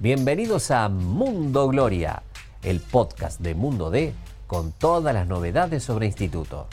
[0.00, 2.22] Bienvenidos a Mundo Gloria,
[2.62, 4.14] el podcast de Mundo D
[4.46, 6.68] con todas las novedades sobre instituto.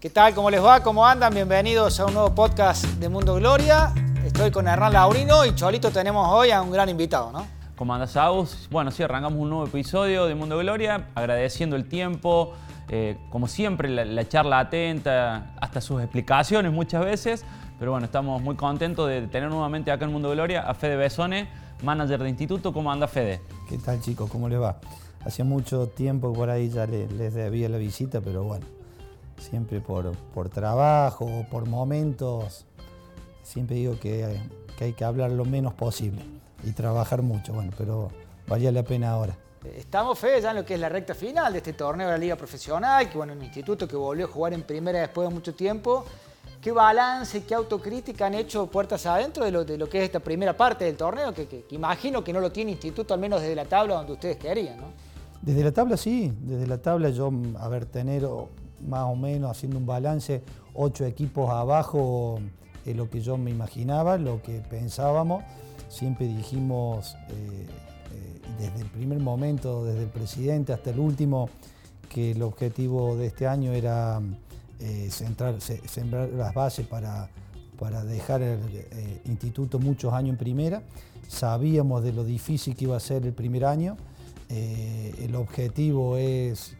[0.00, 0.34] ¿Qué tal?
[0.34, 0.82] ¿Cómo les va?
[0.82, 1.32] ¿Cómo andan?
[1.32, 3.94] Bienvenidos a un nuevo podcast de Mundo Gloria.
[4.24, 7.46] Estoy con Hernán Laurino y Cholito tenemos hoy a un gran invitado, ¿no?
[7.76, 8.68] ¿Cómo andas, Agus?
[8.72, 12.54] Bueno, sí, arrancamos un nuevo episodio de Mundo Gloria, agradeciendo el tiempo,
[12.88, 17.44] eh, como siempre, la, charla atenta, hasta sus explicaciones muchas veces,
[17.78, 21.48] pero bueno, estamos muy contentos de tener nuevamente acá en Mundo Gloria a Fede Besone,
[21.82, 22.72] manager de instituto.
[22.72, 23.40] ¿Cómo anda, Fede?
[23.68, 24.30] ¿Qué tal, chicos?
[24.30, 24.78] ¿Cómo le va?
[25.24, 28.66] Hacía mucho tiempo por ahí ya les debía la visita, pero bueno,
[29.38, 32.66] siempre por, por trabajo o por momentos,
[33.42, 34.38] siempre digo que,
[34.76, 36.22] que hay que hablar lo menos posible
[36.62, 38.10] y trabajar mucho, bueno, pero
[38.46, 39.36] valía la pena ahora.
[39.64, 42.18] Estamos, fe ya en lo que es la recta final de este torneo de la
[42.18, 45.54] Liga Profesional, que bueno, un instituto que volvió a jugar en primera después de mucho
[45.54, 46.04] tiempo.
[46.64, 50.18] ¿Qué balance, qué autocrítica han hecho puertas adentro de lo, de lo que es esta
[50.18, 51.34] primera parte del torneo?
[51.34, 54.38] Que, que, imagino que no lo tiene instituto, al menos desde la tabla donde ustedes
[54.38, 54.86] querían, ¿no?
[55.42, 58.26] Desde la tabla sí, desde la tabla yo, a ver, tener
[58.80, 62.38] más o menos haciendo un balance, ocho equipos abajo
[62.86, 65.44] es lo que yo me imaginaba, lo que pensábamos.
[65.90, 67.66] Siempre dijimos eh,
[68.14, 71.50] eh, desde el primer momento, desde el presidente hasta el último,
[72.08, 74.22] que el objetivo de este año era
[74.80, 77.28] eh, centrar, sembrar las bases para,
[77.78, 78.60] para dejar el
[79.24, 80.82] instituto muchos años en primera.
[81.28, 83.96] Sabíamos de lo difícil que iba a ser el primer año.
[84.48, 86.76] el objetivo es,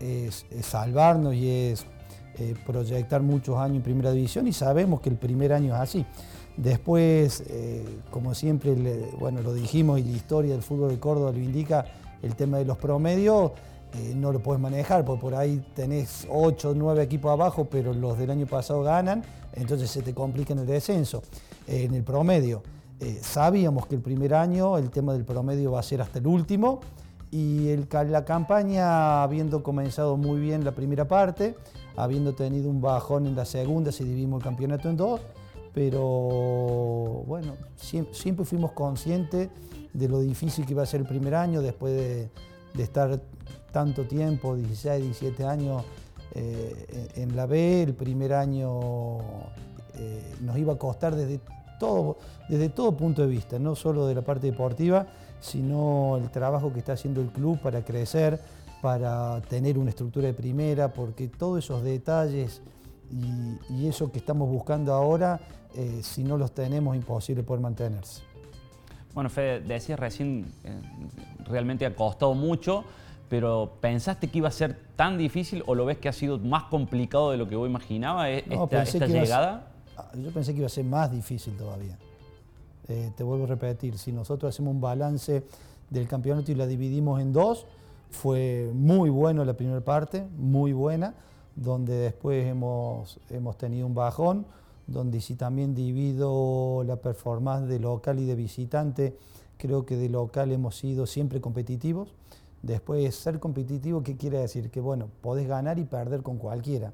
[0.00, 1.86] es, salvarnos y es
[2.66, 6.06] proyectar muchos años en primera división y sabemos que el primer año es así.
[6.56, 8.74] Después, eh, como siempre,
[9.18, 11.84] bueno, lo dijimos y la historia del fútbol de Córdoba lo indica,
[12.22, 13.52] el tema de los promedios
[13.94, 17.92] eh, no lo puedes manejar, porque por ahí tenés 8 o 9 equipos abajo, pero
[17.94, 21.22] los del año pasado ganan, entonces se te complica en el descenso,
[21.66, 22.62] en el promedio.
[23.00, 26.26] Eh, sabíamos que el primer año el tema del promedio va a ser hasta el
[26.26, 26.80] último
[27.30, 31.56] y la campaña, habiendo comenzado muy bien la primera parte,
[31.96, 35.20] habiendo tenido un bajón en la segunda, se dividimos el campeonato en dos,
[35.74, 39.48] pero bueno, siempre, fuimos conscientes
[39.92, 42.30] de lo difícil que iba a ser el primer año después de,
[42.80, 43.20] estar
[43.74, 45.82] tanto tiempo, 16, 17 años
[46.32, 49.18] eh, en la B, el primer año
[49.94, 51.40] eh, nos iba a costar desde
[51.80, 52.18] todo,
[52.48, 55.08] desde todo punto de vista, no solo de la parte deportiva,
[55.40, 58.40] sino el trabajo que está haciendo el club para crecer,
[58.80, 62.62] para tener una estructura de primera, porque todos esos detalles
[63.10, 65.40] y, eso que estamos buscando ahora,
[65.74, 68.22] eh, si no los tenemos, imposible poder mantenerse.
[69.14, 70.46] Bueno, Fede, decías recién,
[71.44, 72.84] realmente ha costado mucho,
[73.34, 76.62] pero ¿pensaste que iba a ser tan difícil o lo ves que ha sido más
[76.66, 79.72] complicado de lo que vos imaginaba eh, esta, llegada?
[79.96, 81.98] Ah, yo pensé que iba a ser más difícil todavía.
[82.86, 85.42] te vuelvo a repetir, si nosotros hacemos un balance
[85.90, 87.66] del campeonato y la dividimos en dos,
[88.12, 91.14] fue muy bueno la primera parte, muy buena
[91.56, 94.46] donde después hemos, hemos tenido un bajón,
[94.86, 99.18] donde si también divido la performance de local y de visitante,
[99.56, 102.14] creo que de local hemos sido siempre competitivos.
[102.64, 104.70] Después, ser competitivo, ¿qué quiere decir?
[104.70, 106.92] Que bueno, podés ganar y perder con cualquiera.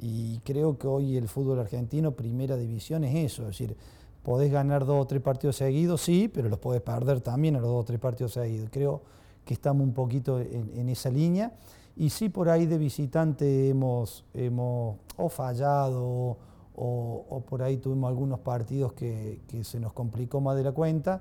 [0.00, 3.42] Y creo que hoy el fútbol argentino, primera división, es eso.
[3.42, 3.76] Es decir,
[4.22, 7.68] podés ganar dos o tres partidos seguidos, sí, pero los podés perder también a los
[7.68, 8.68] dos o tres partidos seguidos.
[8.70, 9.02] Creo
[9.44, 11.52] que estamos un poquito en, esa línea.
[11.96, 16.36] Y sí, por ahí de visitante hemos, hemos o fallado
[16.76, 21.20] o, por ahí tuvimos algunos partidos que, se nos complicó más de la cuenta,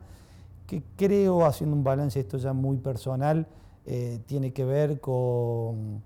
[0.68, 3.48] que creo, haciendo un balance, esto ya muy personal,
[3.90, 6.04] eh, tiene que ver con,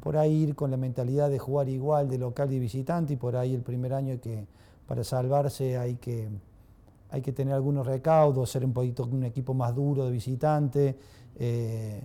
[0.00, 3.34] por ahí ir con la mentalidad de jugar igual de local y visitante y por
[3.34, 4.46] ahí el primer año que
[4.86, 6.28] para salvarse hay que,
[7.10, 10.96] hay que tener algunos recaudos, ser un poquito un equipo más duro de visitante.
[11.40, 12.00] Eh,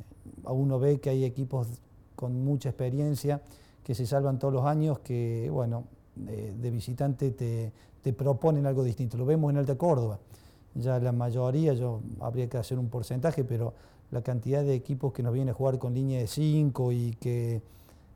[0.46, 1.68] uno ve que hay equipos
[2.16, 3.40] con mucha experiencia,
[3.84, 5.84] que se salvan todos los años, que, bueno,
[6.16, 9.16] de visitante te, proponen algo distinto.
[9.18, 10.18] Lo vemos en Alta Córdoba.
[10.74, 13.74] Ya la mayoría, yo habría que hacer un porcentaje, pero
[14.12, 17.62] la cantidad de equipos que nos viene a jugar con línea de 5 y que,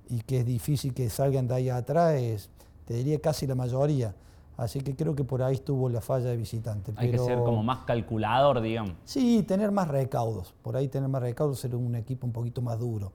[0.10, 2.50] y que es difícil que salgan de ahí atrás, es,
[2.86, 4.14] te diría casi la mayoría.
[4.58, 6.92] Así que creo que por ahí estuvo la falla de visitante.
[6.96, 8.94] Hay que ser como más calculador, digamos.
[9.06, 10.54] Sí, tener más recaudos.
[10.64, 13.12] Por ahí tener más recaudos, ser un equipo un poquito más duro.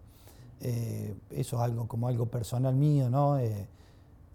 [0.61, 3.39] Eh, eso es algo como algo personal mío, ¿no?
[3.39, 3.67] Eh,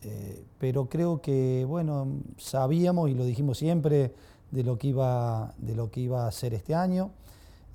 [0.04, 2.08] eh, pero creo que, bueno,
[2.38, 4.14] sabíamos y lo dijimos siempre
[4.52, 7.12] de lo que iba, de lo que iba a ser este año.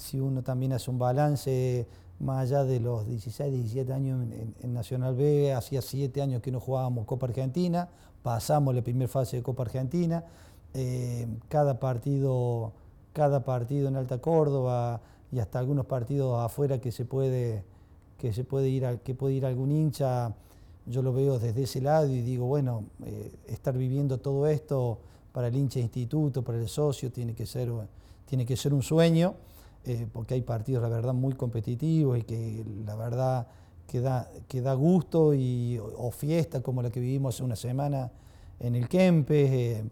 [0.02, 1.86] Si uno también hace un balance
[2.18, 4.26] más allá de los 16, 17 años
[4.60, 7.88] en, Nacional B, hacía 7 años que no jugábamos Copa Argentina,
[8.22, 10.24] pasamos la primera fase de Copa Argentina,
[10.74, 12.72] eh, cada partido,
[13.12, 15.00] cada partido en Alta Córdoba
[15.30, 17.62] y hasta algunos partidos afuera que se puede,
[18.18, 20.34] que se puede ir, que puede ir algún hincha,
[20.84, 24.98] yo lo veo desde ese lado y digo, bueno, eh, estar viviendo todo esto
[25.32, 27.70] para el hincha instituto, para el socio, tiene que ser,
[28.26, 29.34] tiene que ser un sueño,
[29.84, 33.46] eh, porque hay partidos, la verdad, muy competitivos y que la verdad
[33.86, 38.10] que da, gusto y, o fiesta como la que vivimos hace una semana
[38.58, 39.50] en el Kempes.
[39.50, 39.84] Eh,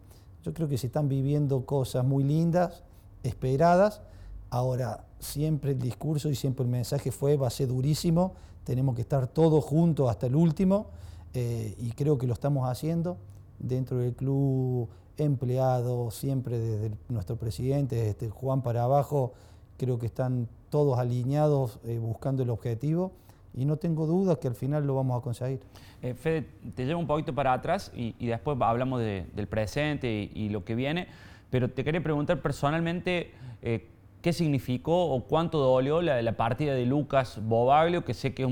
[0.42, 2.82] yo creo que se están viviendo cosas muy lindas,
[3.22, 4.00] esperadas.
[4.48, 8.34] Ahora, siempre el discurso y siempre el mensaje fue, va a ser durísimo,
[8.64, 10.86] tenemos que estar todos juntos hasta el último
[11.34, 13.19] eh, y creo que lo estamos haciendo
[13.58, 19.34] dentro del club empleado, siempre desde nuestro presidente, desde Juan para abajo,
[19.81, 23.12] creo que están todos alineados eh, buscando el objetivo
[23.55, 25.61] y no tengo dudas que al final lo vamos a conseguir.
[26.03, 30.65] Eh, Fede, te llevo un poquito para atrás y, después hablamos del presente y, lo
[30.67, 31.09] que viene,
[31.49, 33.32] pero te quería preguntar personalmente
[33.62, 33.88] eh,
[34.21, 38.49] qué significó o cuánto dolió la, la partida de Lucas Bobaglio, que sé que es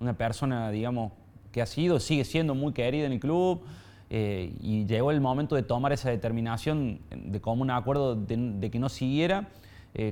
[0.00, 1.12] una persona, digamos,
[1.52, 3.60] que ha sido, sigue siendo muy querida en el club.
[4.12, 8.78] Eh, y llegó el momento de tomar esa determinación de común acuerdo de, de que
[8.80, 9.48] no siguiera.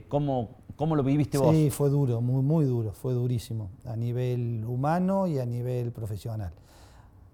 [0.09, 1.57] ¿Cómo, ¿Cómo lo viviste vos?
[1.57, 6.53] Sí, fue duro, muy, muy duro, fue durísimo, a nivel humano y a nivel profesional.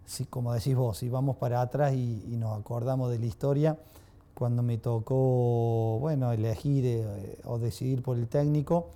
[0.06, 3.78] Sí, como decís vos, si vamos para atrás y, nos acordamos de la historia,
[4.32, 8.86] cuando me tocó, bueno, elegir eh, o decidir por el técnico,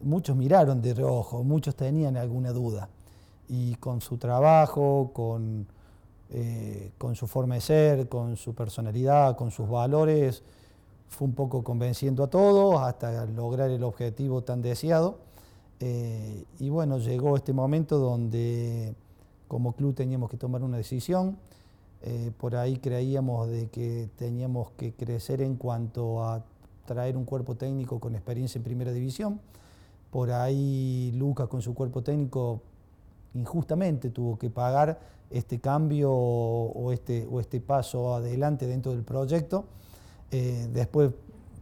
[0.00, 2.88] muchos miraron de reojo, muchos tenían alguna duda.
[3.50, 5.66] Y con su trabajo, con,
[6.30, 10.42] eh, con su forma de ser, con su personalidad, con sus valores,
[11.08, 15.18] fue un poco convenciendo a todos hasta lograr el objetivo tan deseado.
[15.80, 18.94] Eh, y bueno, llegó este momento donde
[19.48, 21.36] como club teníamos que tomar una decisión.
[22.02, 26.44] Eh, por ahí creíamos de que teníamos que crecer en cuanto a
[26.84, 29.40] traer un cuerpo técnico con experiencia en primera división.
[30.10, 32.60] Por ahí Lucas con su cuerpo técnico
[33.34, 34.98] injustamente tuvo que pagar
[35.30, 39.64] este cambio o este, o este paso adelante dentro del proyecto.
[40.36, 41.12] Eh, después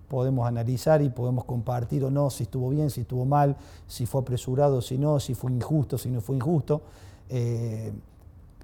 [0.09, 3.55] podemos analizar y podemos compartir o no si estuvo bien, si estuvo mal,
[3.87, 6.81] si fue apresurado, si no, si fue injusto, si no fue injusto.
[7.29, 7.93] Eh,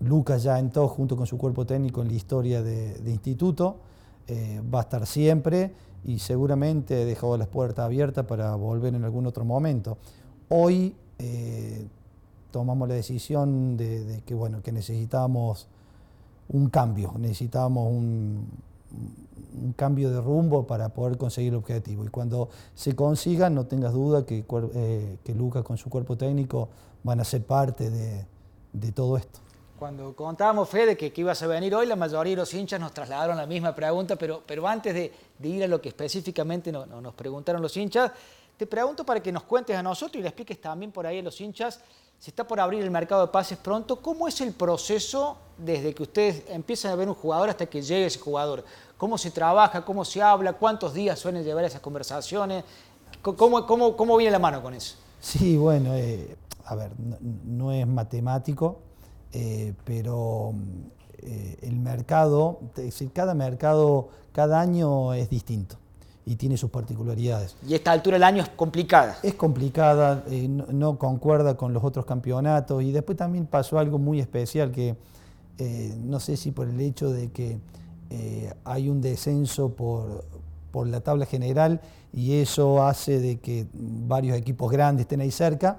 [0.00, 3.76] Lucas ya entró junto con su cuerpo técnico en la historia de, instituto,
[4.26, 5.74] eh, va a estar siempre
[6.04, 9.98] y seguramente ha dejado las puertas abiertas para volver en algún otro momento.
[10.48, 10.94] Hoy
[12.50, 15.68] tomamos la decisión de, de, que, bueno, que necesitábamos
[16.48, 18.46] un cambio, necesitábamos un,
[18.90, 22.04] un cambio de rumbo para poder conseguir el objetivo.
[22.04, 24.44] Y cuando se consiga, no tengas duda que,
[24.74, 26.68] eh, que Lucas con su cuerpo técnico
[27.02, 28.26] van a ser parte de,
[28.72, 29.40] de todo esto.
[29.78, 32.92] Cuando contábamos, Fede, que, que, ibas a venir hoy, la mayoría de los hinchas nos
[32.92, 35.12] trasladaron la misma pregunta, pero, pero antes de,
[35.48, 38.10] ir a lo que específicamente nos preguntaron los hinchas,
[38.56, 41.22] te pregunto para que nos cuentes a nosotros y le expliques también por ahí a
[41.22, 41.80] los hinchas,
[42.18, 46.02] si está por abrir el mercado de pases pronto, ¿cómo es el proceso desde que
[46.02, 48.64] ustedes empiezan a ver un jugador hasta que llegue ese jugador?
[48.96, 49.84] ¿Cómo se trabaja?
[49.84, 50.52] ¿Cómo se habla?
[50.52, 52.64] ¿Cuántos días suelen llevar esas conversaciones?
[53.22, 54.96] ¿Cómo, cómo, cómo viene la mano con eso?
[55.20, 58.80] Sí, bueno, eh, a ver, no, es matemático,
[59.32, 60.52] eh, pero
[61.18, 65.76] eh, el mercado, es decir, cada mercado, cada año es distinto
[66.28, 67.56] y tiene sus particularidades.
[67.66, 69.16] ¿Y esta altura del año es complicada?
[69.22, 74.20] Es complicada, eh, no, concuerda con los otros campeonatos y después también pasó algo muy
[74.20, 74.94] especial que
[75.56, 77.58] eh, no sé si por el hecho de que
[78.10, 80.26] eh, hay un descenso por,
[80.70, 81.80] por la tabla general
[82.12, 85.78] y eso hace de que varios equipos grandes estén ahí cerca,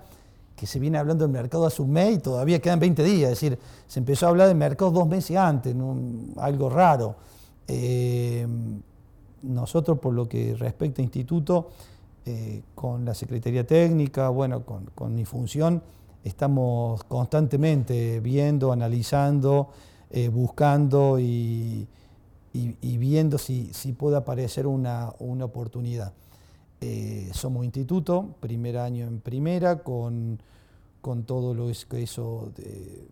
[0.56, 3.40] que se viene hablando del mercado hace un mes y todavía quedan 20 días, es
[3.40, 5.76] decir, se empezó a hablar del mercado dos meses antes,
[6.38, 7.16] algo raro
[9.44, 11.70] nosotros por lo que respecta a instituto,
[12.26, 15.82] eh, con la Secretaría Técnica, bueno, con, mi función,
[16.24, 19.70] estamos constantemente viendo, analizando,
[20.12, 21.88] eh, buscando y,
[22.54, 26.14] viendo si, puede aparecer una, oportunidad.
[26.82, 30.40] Eh, somos instituto, primer año en primera, con,
[31.26, 33.08] todo lo que eso de,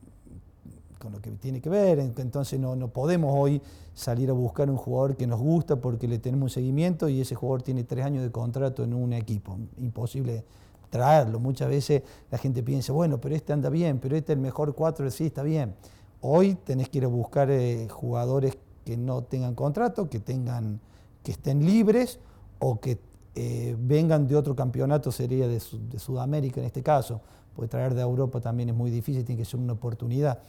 [0.98, 3.62] con lo que tiene que ver, entonces no, no, podemos hoy
[3.94, 7.36] salir a buscar un jugador que nos gusta porque le tenemos un seguimiento y ese
[7.36, 10.44] jugador tiene tres años de contrato en un equipo, imposible
[10.90, 11.40] traerlo.
[11.40, 14.74] Muchas veces la gente piensa, bueno, pero este anda bien, pero este es el mejor
[14.76, 15.76] cuatro, sí, está bien.
[16.22, 20.80] Hoy tenés que ir a buscar eh, jugadores que no tengan contrato, que, tengan,
[21.24, 22.20] que estén libres
[22.60, 23.00] o que
[23.36, 27.22] eh, vengan de otro campeonato, sería de, Sudamérica en este caso,
[27.56, 30.40] porque traer de Europa también es muy difícil, tiene que ser una oportunidad.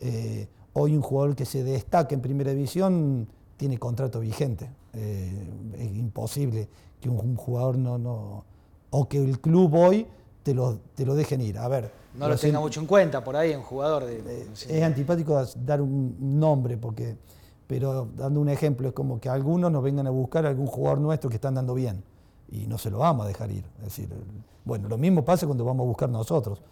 [0.00, 4.70] Eh, hoy un jugador que se destaque en primera división tiene contrato vigente.
[4.94, 6.68] Eh, es imposible
[7.00, 8.44] que un, jugador no, no,
[8.90, 10.06] o que el club hoy
[10.42, 11.58] te lo, te lo dejen ir.
[11.58, 11.90] A ver.
[12.14, 14.48] No lo tenga mucho en cuenta por ahí un jugador de.
[14.52, 17.16] Es antipático dar un nombre, porque,
[17.66, 21.00] pero dando un ejemplo, es como que algunos nos vengan a buscar a algún jugador
[21.00, 22.02] nuestro que está andando bien
[22.50, 23.64] y no se lo vamos a dejar ir.
[23.78, 24.08] Es decir,
[24.64, 26.62] bueno, lo mismo pasa cuando vamos a buscar nosotros.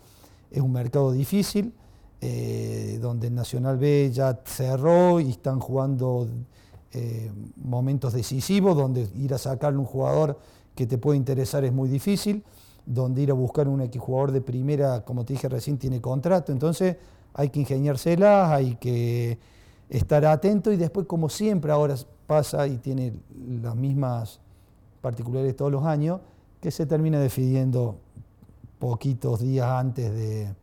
[0.50, 1.72] Es un mercado difícil,
[2.20, 6.28] eh, donde el Nacional B ya cerró y están jugando
[6.92, 10.38] eh, momentos decisivos, donde ir a sacarle un jugador
[10.74, 12.42] que te puede interesar es muy difícil,
[12.86, 16.96] donde ir a buscar un jugador de primera, como te dije recién, tiene contrato, entonces
[17.34, 19.38] hay que ingeniárselas, hay que
[19.90, 21.96] estar atento y después, como siempre ahora
[22.26, 23.12] pasa y tiene
[23.62, 24.40] las mismas
[25.00, 26.20] particulares todos los años,
[26.60, 27.96] que se termina decidiendo
[28.78, 30.54] poquitos días antes de...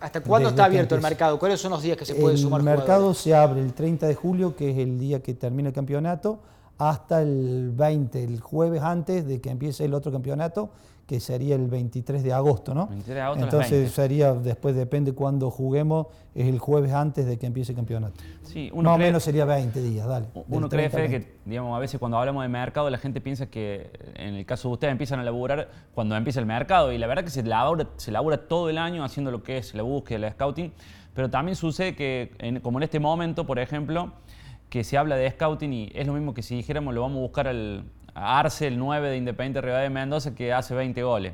[0.00, 1.38] ¿Hasta cuándo está abierto el mercado?
[1.38, 4.14] ¿Cuáles son los días que se puede sumar El mercado se abre el 30 de
[4.14, 6.40] julio, que es el día que termina el campeonato,
[6.78, 10.70] hasta el 20, el jueves antes de que empiece el otro campeonato,
[11.06, 12.86] que sería el 23 de agosto, ¿no?
[12.86, 17.46] 23 de agosto Entonces sería, después depende cuándo juguemos, es el jueves antes de que
[17.46, 18.14] empiece el campeonato.
[18.42, 20.26] Sí, uno Más o menos sería 20 días, dale.
[20.48, 24.34] Uno cree, que, digamos, a veces cuando hablamos de mercado la gente piensa que en
[24.34, 27.30] el caso de ustedes empiezan a laburar cuando empieza el mercado y la verdad que
[27.30, 30.72] se labura, se labura todo el año haciendo lo que es la búsqueda, el scouting,
[31.12, 34.12] pero también sucede que, como en este momento, por ejemplo,
[34.74, 37.20] que se habla de scouting y es lo mismo que si dijéramos lo vamos a
[37.20, 41.32] buscar al, Arce, el 9 de Independiente Rivadavia de Mendoza, que hace 20 goles.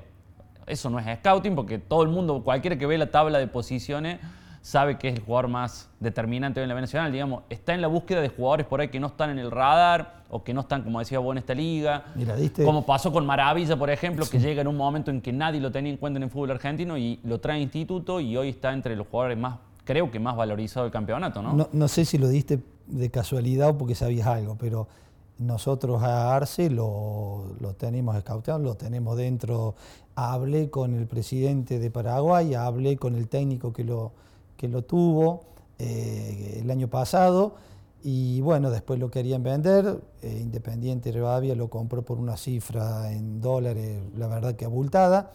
[0.67, 4.19] Eso no es scouting porque todo el mundo, cualquiera que ve la tabla de posiciones,
[4.61, 7.11] sabe que es el jugador más determinante en la B Nacional.
[7.13, 10.23] Digamos, está en la búsqueda de jugadores por ahí que no están en el radar
[10.29, 12.05] o que no están, como decía vos, en esta liga.
[12.17, 12.63] Mira, ¿diste?
[12.63, 15.73] Como pasó con Maravilla, por ejemplo, que llega en un momento en que nadie lo
[15.73, 18.71] tenía en cuenta en el fútbol argentino y lo trae a instituto y hoy está
[18.75, 21.55] entre los jugadores más, creo que más valorizados del campeonato, ¿no?
[21.55, 24.89] No, no sé si lo diste de casualidad o porque sabías algo, pero
[25.39, 27.47] nosotros a Arce lo,
[27.79, 29.75] tenemos escauteado, lo tenemos dentro.
[30.15, 34.13] Hablé con el presidente de Paraguay, hablé con el técnico que lo,
[34.57, 35.45] que lo tuvo
[35.79, 37.55] eh, el año pasado
[38.03, 40.01] y bueno, después lo querían vender.
[40.23, 45.33] Eh, Independiente Rivadavia lo compró por una cifra en dólares, la verdad que abultada.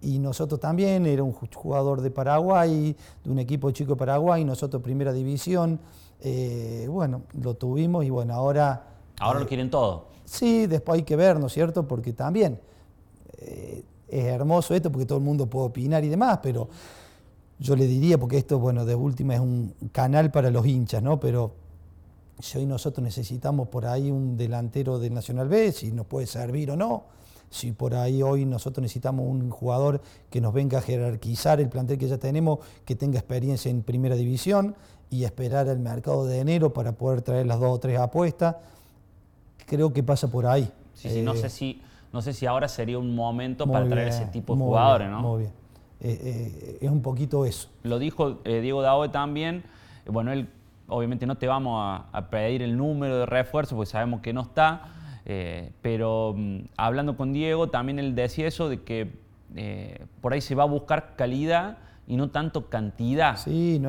[0.00, 4.82] Y nosotros también, era un jugador de Paraguay, de un equipo chico de Paraguay, nosotros
[4.82, 5.78] primera división.
[6.24, 10.06] Eh, bueno, lo tuvimos y bueno, ahora Ahora lo quieren todo.
[10.24, 11.86] Sí, después hay que ver, ¿no es cierto?
[11.86, 12.58] Porque también
[13.38, 16.68] eh, es hermoso esto, porque todo el mundo puede opinar y demás, pero
[17.58, 21.20] yo le diría, porque esto, bueno, de última es un canal para los hinchas, ¿no?
[21.20, 21.52] Pero
[22.40, 26.72] si hoy nosotros necesitamos por ahí un delantero del Nacional B, si nos puede servir
[26.72, 27.04] o no,
[27.48, 30.00] si por ahí hoy nosotros necesitamos un jugador
[30.30, 34.16] que nos venga a jerarquizar el plantel que ya tenemos, que tenga experiencia en primera
[34.16, 34.74] división
[35.12, 38.56] y esperar el mercado de enero para poder traer las dos o tres apuestas
[39.66, 40.70] creo que pasa por ahí.
[40.94, 41.80] Sí, sí, no, sé si,
[42.12, 45.20] no sé si ahora sería un momento para traer ese tipo de jugadores, ¿no?
[45.20, 45.52] Muy bien.
[46.00, 47.68] Eh, eh, es un poquito eso.
[47.82, 49.64] Lo dijo eh, Diego Daoe también.
[50.06, 50.48] Bueno, él
[50.88, 51.78] obviamente no te vamos
[52.12, 54.88] a, pedir el número de refuerzo porque sabemos que no está.
[55.80, 59.22] pero mm, hablando con Diego, también él decía eso de que
[60.20, 63.36] por ahí se va a buscar calidad y no tanto cantidad.
[63.36, 63.80] Sí,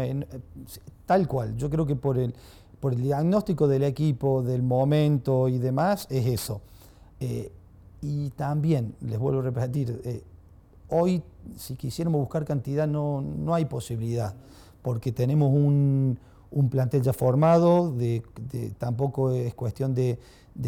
[1.05, 1.55] tal cual.
[1.57, 2.33] Yo creo que por el,
[2.79, 6.61] por el diagnóstico del equipo, del momento y demás, es eso.
[7.19, 7.51] Eh,
[8.01, 10.23] y también, les vuelvo a repetir, eh,
[10.89, 11.23] hoy
[11.55, 14.35] si quisiéramos buscar cantidad no, no hay posibilidad,
[14.81, 16.19] porque tenemos un,
[16.69, 17.95] plantel ya formado,
[18.77, 20.19] tampoco es cuestión de,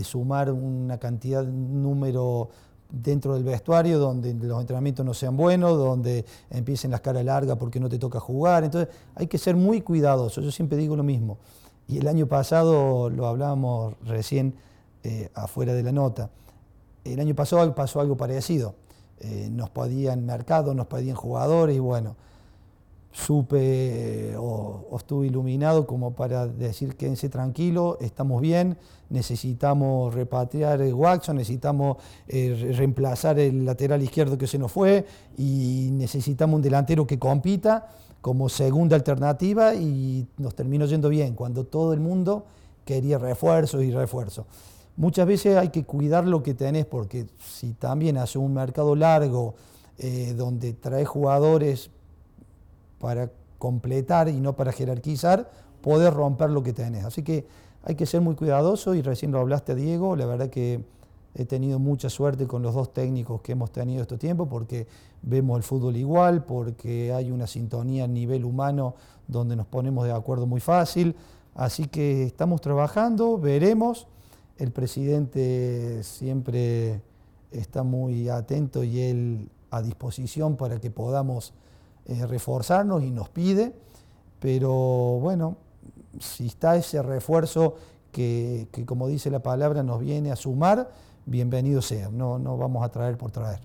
[0.04, 2.50] sumar una cantidad, un número
[3.02, 7.80] dentro del vestuario donde los entrenamientos no sean buenos, donde empiecen las caras largas porque
[7.80, 8.64] no te toca jugar.
[8.64, 10.44] Entonces hay que ser muy cuidadosos.
[10.44, 11.38] Yo siempre digo lo mismo.
[11.88, 14.56] Y el año pasado lo hablábamos recién
[15.04, 16.30] eh, afuera de la nota.
[17.04, 18.75] El año pasado pasó algo parecido.
[19.20, 22.16] Eh, nos podían mercado, nos pedían jugadores y bueno,
[23.16, 28.78] supe o, estuve iluminado como para decir quédense tranquilo, estamos bien,
[29.10, 35.06] necesitamos repatriar el Watson, necesitamos eh, reemplazar el lateral izquierdo que se nos fue
[35.38, 37.88] y necesitamos un delantero que compita
[38.20, 42.46] como segunda alternativa y nos terminó yendo bien cuando todo el mundo
[42.84, 44.46] quería refuerzos y refuerzos.
[44.98, 49.56] Muchas veces hay que cuidar lo que tenés porque si también hace un mercado largo
[49.98, 51.92] eh, donde trae jugadores
[53.00, 55.50] para completar y no para jerarquizar,
[55.82, 57.06] podés romper lo que tenés.
[57.06, 57.48] Así que
[57.84, 60.84] hay que ser muy cuidadoso y recién lo hablaste Diego, la verdad que
[61.36, 64.88] he tenido mucha suerte con los dos técnicos que hemos tenido este tiempo porque
[65.22, 68.96] vemos el fútbol igual, porque hay una sintonía a nivel humano
[69.28, 71.16] donde nos ponemos de acuerdo muy fácil,
[71.56, 74.08] Así que estamos trabajando, veremos.
[74.58, 77.02] El presidente siempre
[77.50, 81.54] está muy atento y él a disposición para que podamos
[82.28, 83.74] reforzarnos y nos pide,
[84.40, 84.72] pero
[85.22, 85.58] bueno,
[86.20, 87.78] si está ese refuerzo
[88.12, 90.92] que, como dice la palabra nos viene a sumar,
[91.26, 93.60] bienvenido sea, no, no vamos a traer por traer.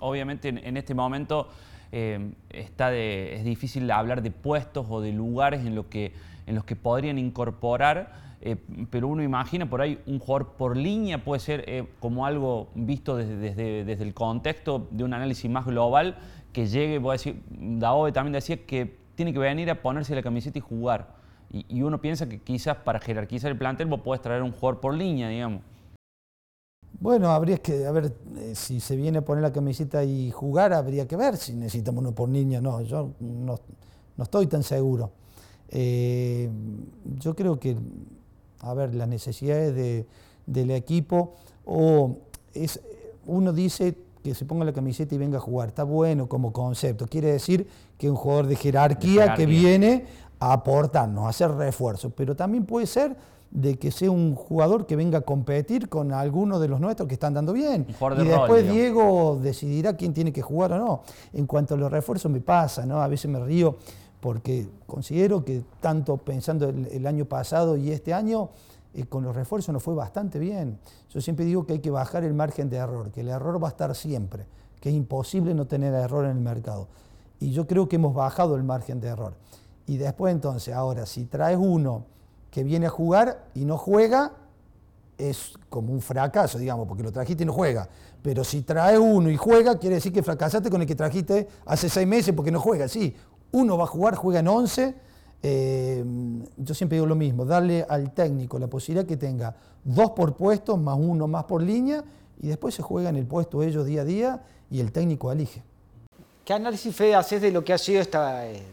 [0.00, 1.48] Obviamente en, este momento
[1.92, 6.12] eh, está es difícil hablar de puestos o de lugares en, que,
[6.46, 8.56] en los que podrían incorporar eh,
[8.90, 13.16] pero uno imagina por ahí un jugador por línea puede ser eh, como algo visto
[13.16, 16.16] desde, desde, el contexto de un análisis más global
[16.52, 20.62] que llegue, voy a también decía que tiene que venir a ponerse la camiseta y
[20.62, 21.16] jugar.
[21.50, 24.94] Y, uno piensa que quizás para jerarquizar el plantel vos podés traer un jugador por
[24.94, 25.62] línea, digamos.
[27.00, 30.72] Bueno, habría que, a ver, eh, si se viene a poner la camiseta y jugar,
[30.72, 32.60] habría que ver si necesitamos uno por línea.
[32.60, 33.58] No, yo no,
[34.16, 35.12] no estoy tan seguro.
[35.70, 37.76] yo creo que
[38.60, 40.06] a ver, las necesidades
[40.46, 42.18] del equipo, o
[42.54, 42.80] es,
[43.26, 43.96] uno dice
[44.28, 47.66] que se ponga la camiseta y venga a jugar, está bueno como concepto, quiere decir
[47.96, 50.04] que un jugador de jerarquía, que viene
[50.38, 53.16] a aportarnos, a hacer refuerzos, pero también puede ser
[53.50, 57.14] de que sea un jugador que venga a competir con alguno de los nuestros que
[57.14, 57.86] están dando bien.
[57.88, 61.02] y después Diego decidirá quién tiene que jugar o no.
[61.32, 63.00] En cuanto a los refuerzos me pasa, ¿no?
[63.00, 63.78] A veces me río
[64.20, 68.50] porque considero que tanto pensando el, año pasado y este año,
[68.94, 70.78] eh, con los refuerzos nos fue bastante bien.
[71.10, 73.68] Yo siempre digo que hay que bajar el margen de error, que el error va
[73.68, 74.46] a estar siempre,
[74.80, 76.88] que es imposible no tener error en el mercado.
[77.40, 79.34] Y yo creo que hemos bajado el margen de error.
[79.86, 82.04] Y después entonces, ahora, si traes uno
[82.50, 84.32] que viene a jugar y no juega,
[85.16, 87.88] es como un fracaso, digamos, porque lo trajiste y no juega.
[88.22, 91.88] Pero si traes uno y juega, quiere decir que fracasaste con el que trajiste hace
[91.88, 92.88] seis meses porque no juega.
[92.88, 93.14] Sí,
[93.52, 95.07] uno va a jugar, juega en 11.
[95.42, 96.04] Eh,
[96.56, 99.54] yo siempre digo lo mismo, darle al técnico la posibilidad que tenga
[99.84, 102.04] dos por puesto, más uno más por línea,
[102.40, 105.62] y después se juega en el puesto ellos día a día y el técnico elige.
[106.48, 108.16] ¿Qué análisis, Fede, haces de lo que ha sido este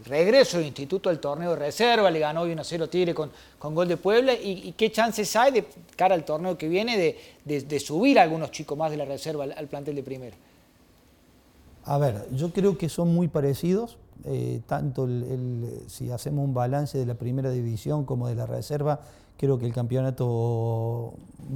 [0.05, 2.09] regreso del Instituto al torneo de reserva?
[2.09, 4.33] Le ganó hoy 1-0 Tigre con, con gol de Puebla.
[4.33, 5.65] ¿Y, qué chances hay de
[5.97, 9.67] cara al torneo que viene de, subir a algunos chicos más de la reserva al,
[9.67, 10.37] plantel de primera?
[11.83, 13.97] A ver, yo creo que son muy parecidos.
[14.23, 15.07] Eh, tanto
[15.87, 18.99] si hacemos un balance de la primera división como de la reserva,
[19.37, 21.13] creo que el campeonato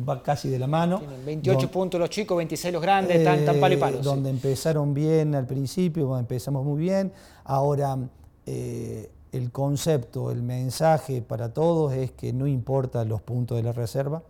[0.07, 0.99] va casi de la mano.
[0.99, 3.99] Tienen 28 puntos los chicos, 26 los grandes, están tan, palo y palo.
[3.99, 7.11] Donde empezaron bien al principio, empezamos muy bien.
[7.45, 7.97] Ahora,
[8.45, 13.71] eh, el concepto, el mensaje para todos es que no importa los puntos de la
[13.71, 14.23] reserva,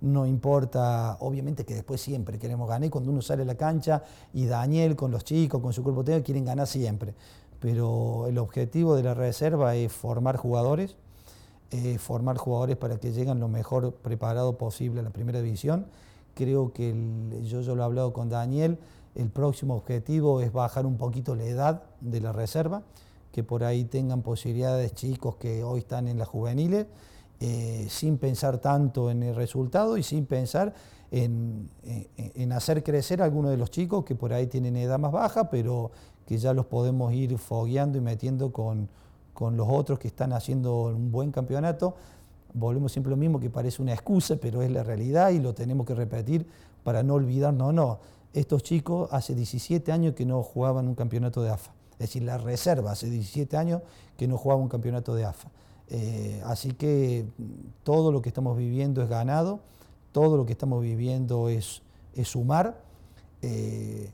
[0.00, 4.02] no importa, obviamente que después siempre queremos ganar, y cuando uno sale a la cancha
[4.32, 7.14] y Daniel con los chicos, con su cuerpo técnico, quieren ganar siempre.
[7.60, 10.96] Pero el objetivo de la reserva es formar jugadores,
[11.70, 15.86] eh, formar jugadores para que lleguen lo mejor preparado posible a la primera división.
[16.34, 16.94] Creo que
[17.44, 18.78] yo, yo lo he hablado con Daniel,
[19.14, 22.82] el próximo objetivo es bajar un poquito la edad de la reserva,
[23.32, 26.86] que por ahí tengan posibilidades chicos que hoy están en las juveniles,
[27.40, 30.74] eh, sin pensar tanto en el resultado y sin pensar
[31.10, 31.68] en,
[32.16, 35.90] en, hacer crecer algunos de los chicos que por ahí tienen edad más baja, pero
[36.26, 38.88] que ya los podemos ir fogueando y metiendo con,
[39.32, 41.94] con los otros que están haciendo un buen campeonato.
[42.52, 45.86] Volvemos siempre lo mismo, que parece una excusa, pero es la realidad y lo tenemos
[45.86, 46.46] que repetir
[46.82, 47.72] para no olvidarnos.
[47.72, 47.98] No,
[48.32, 51.72] estos chicos hace 17 años que no jugaban un campeonato de AFA.
[51.92, 53.82] Es decir, la reserva hace 17 años
[54.16, 55.50] que no jugaba un campeonato de AFA.
[55.88, 57.26] Eh, así que
[57.82, 59.60] todo lo que estamos viviendo es ganado,
[60.12, 61.82] todo lo que estamos viviendo es,
[62.14, 62.80] es sumar.
[63.42, 64.10] Eh,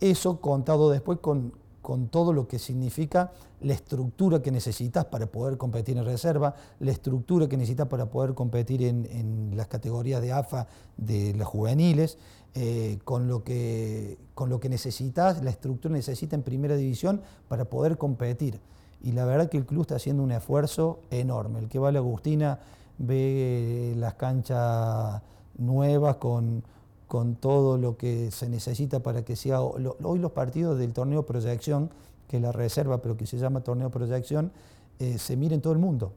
[0.00, 5.58] eso contado después con, con todo lo que significa la estructura que necesitas para poder
[5.58, 10.66] competir en reserva, la estructura que necesitas para poder competir en, las categorías de AFA
[10.96, 12.18] de las juveniles,
[12.54, 17.66] eh, con, lo que, con lo que necesitas, la estructura necesita en primera división para
[17.66, 18.60] poder competir.
[19.02, 21.58] Y la verdad que el club está haciendo un esfuerzo enorme.
[21.58, 22.58] El que va a la Agustina
[22.98, 25.22] ve las canchas
[25.56, 26.62] nuevas con
[27.10, 29.60] con todo lo que se necesita para que sea...
[29.62, 31.90] Hoy los partidos del torneo proyección,
[32.28, 34.52] que es la reserva, pero que se llama torneo proyección,
[35.00, 36.12] eh, se miren en todo el mundo.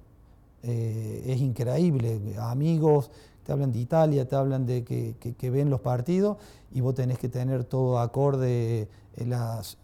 [0.61, 2.35] Eh, es increíble.
[2.37, 3.09] Amigos
[3.43, 6.37] te hablan de Italia, te hablan de que, ven los partidos
[6.71, 9.79] y vos tenés que tener todo acorde eh, las,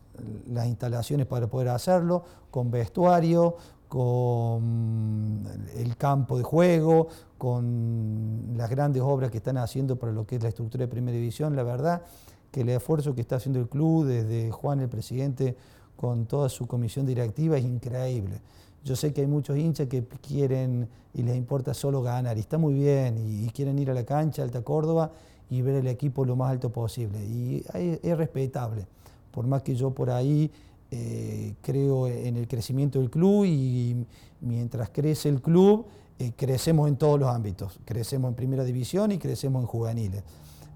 [0.47, 3.55] las instalaciones para poder hacerlo, con vestuario,
[3.89, 5.43] con
[5.75, 10.43] el campo de juego, con las grandes obras que están haciendo para lo que es
[10.43, 11.55] la estructura de primera división.
[11.55, 12.03] La verdad
[12.51, 15.57] que el esfuerzo que está haciendo el club, desde Juan el presidente,
[15.95, 18.39] con toda su comisión directiva, es increíble.
[18.83, 22.57] Yo sé que hay muchos hinchas que quieren y les importa solo ganar, y está
[22.57, 25.11] muy bien, y, quieren ir a la cancha, Alta Córdoba,
[25.49, 27.19] y ver el equipo lo más alto posible.
[27.25, 28.85] Y es, respetable,
[29.31, 30.51] por más que yo por ahí
[30.91, 34.07] eh, creo en el crecimiento del club y
[34.41, 35.85] mientras crece el club,
[36.17, 37.79] eh, crecemos en todos los ámbitos.
[37.85, 40.23] Crecemos en primera división y crecemos en juveniles.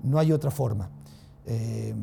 [0.04, 0.92] No hay otra forma.
[1.48, 1.96] Eh,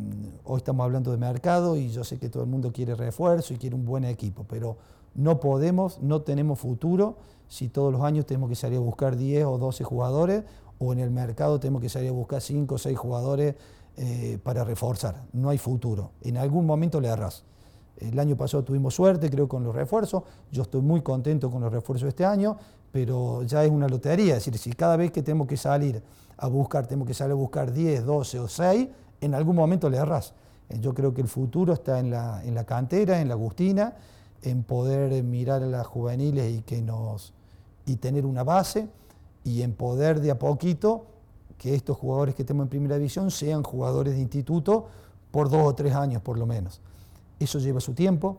[0.44, 3.59] hoy estamos hablando de mercado y yo sé que todo el mundo quiere refuerzo y
[3.59, 4.77] quiere un buen equipo, pero
[5.14, 7.16] no podemos, no tenemos futuro
[7.49, 10.44] si todos los años tenemos que salir a buscar 10 o 12 jugadores
[10.79, 13.55] o en el mercado tenemos que salir a buscar 5 o 6 jugadores
[14.42, 15.25] para reforzar.
[15.33, 16.12] No hay futuro.
[16.23, 17.44] En algún momento le arras.
[18.01, 20.23] El año pasado tuvimos suerte, creo, con los refuerzos.
[20.51, 22.57] Yo estoy muy contento con los refuerzos de este año,
[22.91, 24.37] pero ya es una lotería.
[24.37, 26.03] Es decir, si cada vez que tenemos que salir
[26.39, 28.89] a buscar, tenemos que salir a buscar 10, 12 o 6,
[29.21, 30.33] en algún momento le erras.
[30.71, 33.95] Eh, yo creo que el futuro está en la, en la cantera, en la Agustina,
[34.43, 37.35] en poder mirar a las juveniles y, que nos,
[37.85, 38.89] y tener una base
[39.45, 41.07] y en poder de a poquito
[41.59, 44.87] que estos jugadores que tenemos en primera división sean jugadores de instituto
[45.31, 46.81] por dos o tres años por lo menos.
[47.40, 48.37] Eso lleva su tiempo,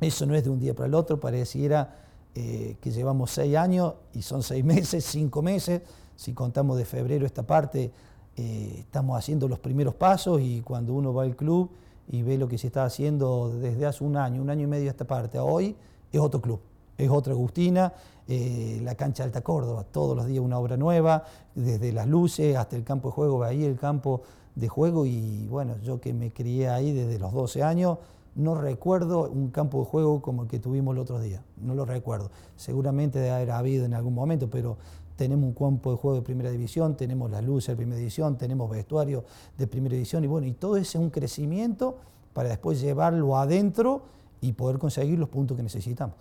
[0.00, 1.96] eso no es de un día para el otro, pareciera
[2.34, 5.82] eh, que llevamos seis años y son seis meses, cinco meses,
[6.16, 7.90] si contamos de febrero esta parte,
[8.36, 11.70] eh, estamos haciendo los primeros pasos y cuando uno va al club
[12.08, 14.88] y ve lo que se está haciendo desde hace un año, un año y medio
[14.88, 15.74] esta parte a hoy,
[16.12, 16.60] es otro club,
[16.96, 17.92] es otra Agustina,
[18.28, 21.24] eh, la cancha Alta Córdoba, todos los días una obra nueva,
[21.56, 24.22] desde las luces hasta el campo de juego, ahí el campo
[24.54, 27.98] de juego y bueno, yo que me crié ahí desde los 12 años,
[28.38, 31.84] no recuerdo un campo de juego como el que tuvimos el otro día, no lo
[31.84, 32.30] recuerdo.
[32.54, 34.78] Seguramente debe haber habido en algún momento, pero
[35.16, 38.70] tenemos un campo de juego de primera división, tenemos las luces de primera división, tenemos
[38.70, 39.24] vestuario
[39.56, 41.98] de primera división y bueno, y todo ese es un crecimiento
[42.32, 44.02] para después llevarlo adentro
[44.40, 46.14] y poder conseguir los puntos que necesitamos.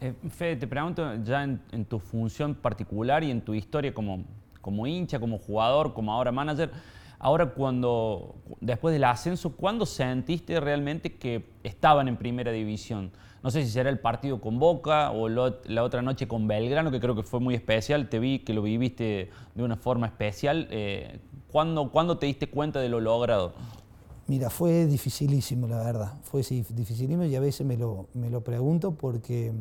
[0.00, 4.24] Eh, Fede, te pregunto ya en, tu función particular y en tu historia como,
[4.60, 6.72] como hincha, como jugador, como ahora manager,
[7.22, 13.12] Ahora, cuando, después del ascenso, ¿cuándo sentiste realmente que estaban en primera división?
[13.42, 16.98] No sé si será el partido con Boca o la otra noche con Belgrano, que
[16.98, 18.08] creo que fue muy especial.
[18.08, 20.66] Te vi que lo viviste de una forma especial.
[20.70, 23.52] Eh, ¿cuándo, te diste cuenta de lo logrado?
[24.26, 26.14] Mira, fue dificilísimo, la verdad.
[26.22, 29.52] Fue dificilísimo y a veces me lo, me lo pregunto porque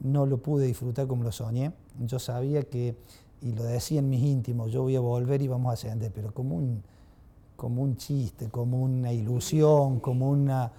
[0.00, 1.72] no lo pude disfrutar como lo soñé.
[2.00, 2.96] Yo sabía que
[3.40, 6.32] y lo decía en mis íntimos, yo voy a volver y vamos a ascender, pero
[6.32, 6.82] como un,
[7.56, 10.72] como un chiste, como una ilusión, como una...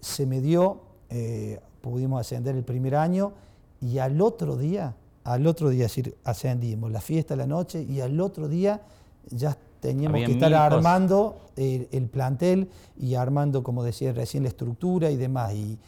[0.00, 3.32] Se me dio, eh, pudimos ascender el primer año
[3.80, 5.86] y al otro día, al otro día,
[6.24, 8.82] ascendimos, la fiesta, la noche, y al otro día
[9.30, 15.16] ya teníamos que estar armando el, plantel y armando, como decía recién, la estructura y
[15.16, 15.54] demás.
[15.54, 15.78] Y,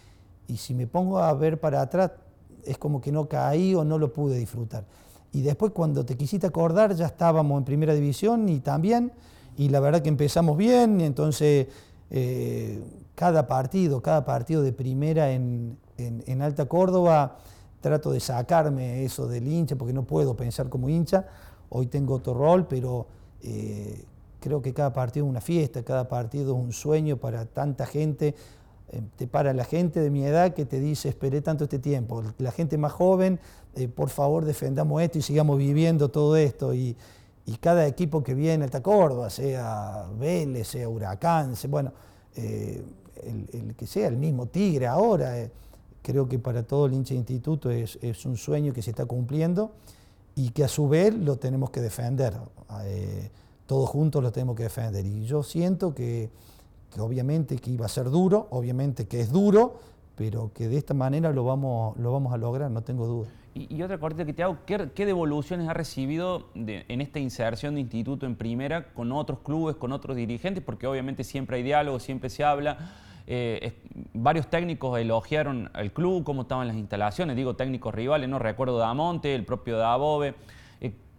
[0.49, 2.13] y si me pongo a ver para atrás,
[2.65, 4.85] es como que no caí o no lo pude disfrutar
[5.37, 9.13] y después cuando te quisiste acordar ya estábamos en primera división y también,
[9.59, 11.67] y la verdad que empezamos bien, y entonces
[12.11, 12.83] eh,
[13.15, 15.77] cada partido, cada partido de primera en,
[16.41, 17.37] Alta Córdoba,
[17.83, 21.27] trato de sacarme eso del hincha, porque no puedo pensar como hincha,
[21.69, 23.07] hoy tengo otro rol, pero
[23.43, 24.07] eh,
[24.41, 28.35] creo que cada partido es una fiesta, cada partido es un sueño para tanta gente,
[28.89, 32.23] eh, te para la gente de mi edad que te dice, esperé tanto este tiempo.
[32.39, 33.39] La gente más joven,
[33.77, 36.75] eh, por favor defendamos esto y sigamos viviendo todo esto.
[36.75, 36.97] Y,
[37.61, 41.93] cada equipo que viene a Córdoba, sea Vélez, sea Huracán, bueno,
[42.35, 42.83] eh,
[43.23, 45.49] el, que sea, el mismo Tigre ahora,
[46.03, 49.71] creo que para todo el hincha instituto es, un sueño que se está cumpliendo
[50.35, 52.35] y que a su vez lo tenemos que defender.
[53.67, 55.07] todos juntos lo tenemos que defender.
[55.07, 56.31] Y yo siento que
[56.99, 59.79] obviamente que iba a ser duro, obviamente que es duro,
[60.17, 63.29] pero que de esta manera lo vamos, lo vamos a lograr, no tengo duda.
[63.59, 68.27] Y, otra corte que te hago, ¿qué, devoluciones ha recibido en esta inserción de instituto
[68.27, 70.63] en primera con otros clubes, con otros dirigentes?
[70.63, 72.77] Porque obviamente siempre hay diálogo, siempre se habla.
[73.27, 73.73] Eh,
[74.13, 79.35] varios técnicos elogiaron al club, cómo estaban las instalaciones, digo técnicos rivales, no recuerdo Damonte,
[79.35, 80.35] el propio Dabove.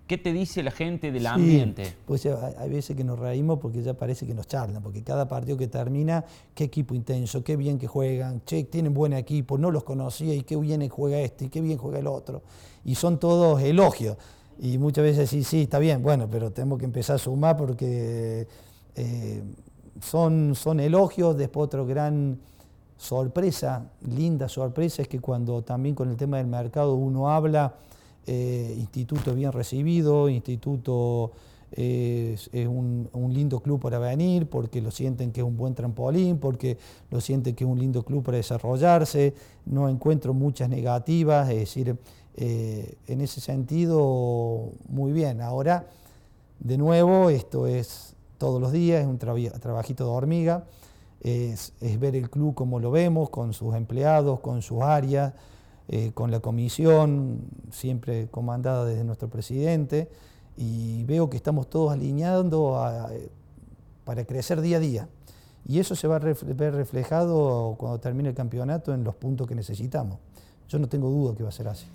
[0.08, 1.98] ¿Qué te dice la gente del ambiente?
[2.06, 5.58] Pues hay veces que nos reímos porque ya parece que nos charlan, porque cada partido
[5.58, 6.24] que termina,
[6.56, 10.44] qué equipo intenso, qué bien que juegan, che, tienen buen equipo, no los conocía y
[10.44, 12.42] qué bien juega este y qué bien juega el otro.
[12.86, 14.16] Y son todos elogios.
[14.60, 18.48] Y muchas veces sí, sí, está bien, bueno, pero tenemos que empezar a sumar porque
[18.96, 19.44] eh,
[20.02, 21.36] son, son elogios.
[21.36, 22.40] Después otra gran
[22.96, 27.76] sorpresa, linda sorpresa, es que cuando también con el tema del mercado uno habla
[28.28, 31.32] eh, instituto bien recibido, instituto
[31.72, 36.78] es, un, lindo club para venir, porque lo sienten que es un buen trampolín, porque
[37.10, 39.34] lo sienten que es un lindo club para desarrollarse,
[39.66, 41.98] no encuentro muchas negativas, es decir,
[42.36, 45.42] eh, en ese sentido, muy bien.
[45.42, 45.88] Ahora,
[46.60, 50.66] de nuevo, esto es todos los días, es un trabajito de hormiga,
[51.22, 55.34] es, ver el club como lo vemos, con sus empleados, con sus áreas,
[55.90, 60.10] eh, con la comisión, siempre comandada desde nuestro presidente
[60.58, 62.78] y veo que estamos todos alineando
[64.04, 65.08] para crecer día a día.
[65.68, 69.56] Y eso se va a ver reflejado cuando termine el campeonato en los puntos que
[69.56, 70.18] necesitamos.
[70.70, 71.86] Yo no tengo duda que va a ser así.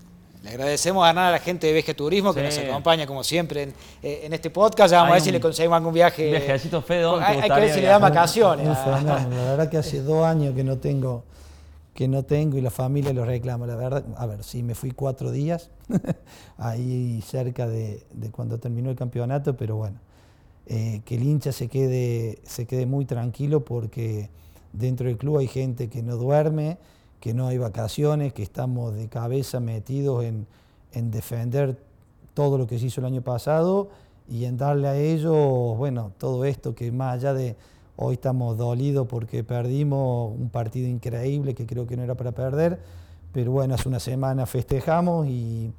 [0.42, 4.28] Le agradecemos a la gente de Veje Turismo que nos acompaña como siempre en, eh,
[4.30, 4.90] este podcast.
[4.90, 6.26] Ya vamos a ver si le conseguimos algún viaje.
[6.26, 7.20] Un viajecito feo.
[7.20, 8.66] Hay, que ver si le da vacaciones.
[8.66, 11.24] la verdad que hace dos años que no tengo
[11.94, 13.66] que no tengo y la familia lo reclama.
[13.66, 15.70] La verdad, a ver, sí, me fui cuatro días
[16.56, 19.98] ahí cerca de, cuando terminó el campeonato, pero bueno,
[20.66, 24.30] eh, que el hincha se quede, se quede muy tranquilo porque
[24.72, 26.78] dentro del club hay gente que no duerme,
[27.20, 30.46] que no hay vacaciones, que estamos de cabeza metidos en,
[30.92, 31.78] en defender
[32.34, 33.90] todo lo que se hizo el año pasado
[34.28, 37.56] y en darle a ellos, bueno, todo esto que más allá de
[38.04, 42.80] Hoy estamos dolidos porque perdimos un partido increíble que creo que no era para perder,
[43.32, 45.72] pero bueno, hace una semana festejamos y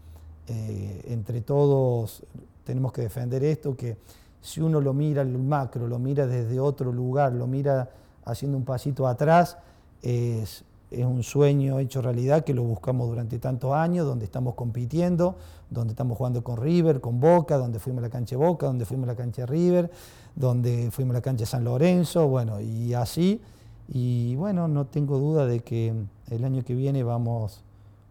[0.48, 2.24] eh, entre todos
[2.64, 3.98] tenemos que defender esto, que
[4.40, 7.90] si uno lo mira el macro, lo mira desde otro lugar, lo mira
[8.24, 9.58] haciendo un pasito atrás,
[10.02, 15.36] es, es un sueño hecho realidad que lo buscamos durante tantos años, donde estamos compitiendo,
[15.70, 19.10] donde estamos jugando con River, con Boca, donde fuimos a la cancha Boca, donde fuimos
[19.10, 19.92] a la cancha River,
[20.36, 23.42] donde fuimos a la cancha San Lorenzo, bueno, y así.
[23.88, 25.94] Y bueno, no tengo duda de que
[26.30, 27.62] el año que viene vamos,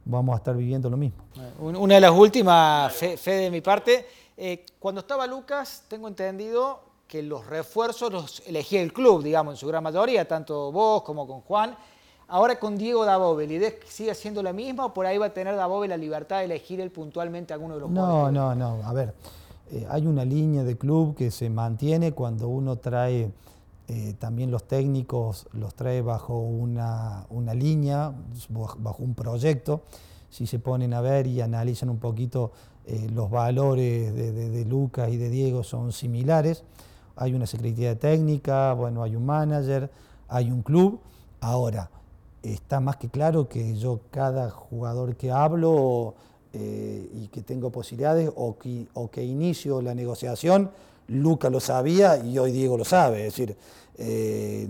[0.05, 1.23] vamos a estar viviendo lo mismo.
[1.61, 7.23] Una de las últimas, fe, de mi parte, eh, cuando estaba Lucas, tengo entendido que
[7.23, 11.43] los refuerzos los elegía el club, digamos, en su gran mayoría, tanto vos como con
[11.43, 11.77] Juan.
[12.29, 15.35] Ahora con Diego Dabove, ¿la idea sigue siendo la misma o por ahí va a
[15.35, 18.81] tener Dabove la libertad de elegir él puntualmente alguno de los No, no, no.
[18.85, 19.15] A ver,
[19.71, 23.33] eh, hay una línea de club que se mantiene cuando uno trae
[23.89, 28.13] eh, también los técnicos, los trae bajo una, línea,
[28.49, 29.83] bajo un proyecto.
[30.31, 32.53] Si se ponen a ver y analizan un poquito
[32.87, 36.65] eh, los valores de, de Lucas y de Diego son similares.
[37.17, 39.91] Hay una secretaría técnica, bueno, hay un manager,
[40.29, 41.01] hay un club.
[41.41, 41.91] Ahora,
[42.43, 46.15] está más que claro que yo cada jugador que hablo
[46.53, 50.71] eh, y que tengo posibilidades o que, inicio la negociación,
[51.09, 53.27] Luca lo sabía y hoy Diego lo sabe.
[53.27, 53.57] Es decir,
[53.97, 54.67] eh,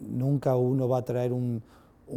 [0.00, 1.62] nunca uno va a traer un,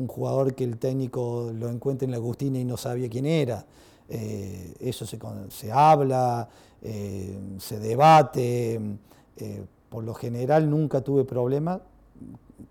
[0.07, 3.63] jugador que el técnico lo encuentre en la Agustina y no sabía quién era.
[4.09, 6.49] Eh, eso se, se habla,
[7.59, 8.81] se debate.
[9.89, 11.81] por lo general nunca tuve problemas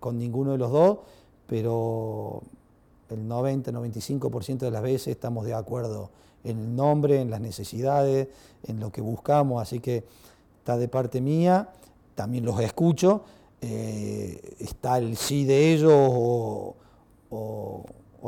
[0.01, 0.97] con ninguno de los dos
[1.47, 2.41] pero
[3.09, 6.09] el 90-95% de las veces estamos de acuerdo
[6.43, 8.27] en el nombre, en las necesidades,
[8.63, 10.03] en lo que buscamos, así que
[10.59, 11.69] está de parte mía,
[12.15, 13.23] también los escucho,
[13.61, 16.75] eh, está el sí de ellos o,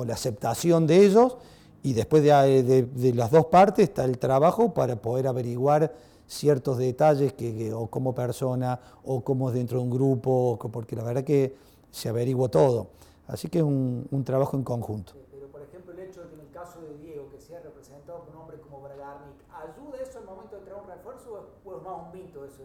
[0.05, 1.37] la aceptación de ellos,
[1.81, 5.93] y después de, las dos partes está el trabajo para poder averiguar
[6.27, 11.23] ciertos detalles que, o como persona o como dentro de un grupo, porque la verdad
[11.23, 11.55] que
[11.95, 12.87] se averiguó todo.
[13.25, 15.13] Así que es un, trabajo en conjunto.
[15.31, 18.25] Pero, por ejemplo, el hecho de que en el caso de Diego, que sea representado
[18.25, 21.83] por un hombre como Bragarnik, ¿ayuda eso al momento de traer un refuerzo o es
[21.83, 22.61] más un mito eso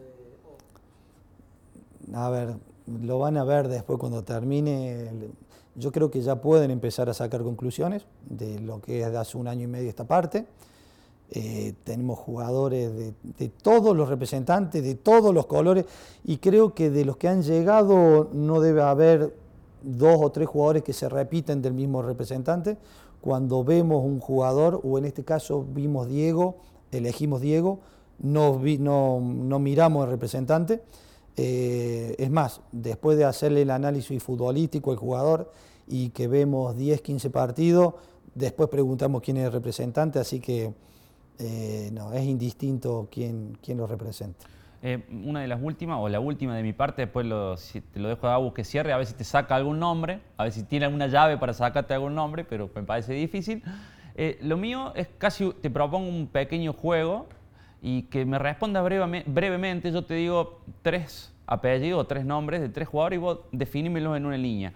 [2.12, 5.30] A ver, lo van a ver después cuando termine.
[5.76, 9.38] Yo creo que ya pueden empezar a sacar conclusiones de lo que es de hace
[9.38, 10.44] un año y medio esta parte.
[11.32, 12.90] Eh, tenemos jugadores
[13.22, 15.84] de, todos los representantes, de todos los colores,
[16.24, 19.32] y creo que de los que han llegado no debe haber
[19.82, 22.78] dos o tres jugadores que se repiten del mismo representante.
[23.20, 26.56] Cuando vemos un jugador, o en este caso vimos Diego,
[26.90, 27.78] elegimos Diego,
[28.18, 30.82] no, no, miramos el representante.
[31.36, 35.52] Eh, es más, después de hacerle el análisis futbolístico al jugador
[35.86, 37.94] y que vemos 10, 15 partidos,
[38.34, 40.74] después preguntamos quién es el representante, así que
[41.40, 44.46] eh, no, es indistinto quién, quién lo representa.
[44.82, 48.08] Eh, una de las últimas, o la última de mi parte, después lo, te lo
[48.08, 50.86] dejo a Agus cierre, a ver si te saca algún nombre, a ver si tiene
[50.86, 53.62] alguna llave para sacarte algún nombre, pero me parece difícil.
[54.14, 57.26] Eh, lo mío es casi, te propongo un pequeño juego
[57.82, 63.18] y que me respondas brevemente, yo te digo tres apellidos, tres nombres de tres jugadores
[63.18, 64.72] y vos definímelos en una línea.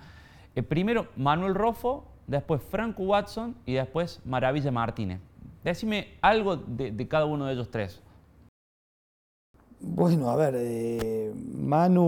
[0.55, 5.21] Eh, primero Manuel Rofo, después Franco Watson y después Maravilla Martínez.
[5.65, 8.01] Decime algo de cada uno de ellos tres.
[9.87, 12.03] Bueno, a ver, eh, Manu,